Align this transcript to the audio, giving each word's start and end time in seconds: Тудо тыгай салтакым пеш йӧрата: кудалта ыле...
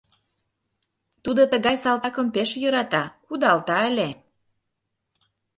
Тудо 1.23 1.41
тыгай 1.51 1.75
салтакым 1.83 2.27
пеш 2.35 2.49
йӧрата: 2.61 3.03
кудалта 3.25 3.77
ыле... 3.89 4.09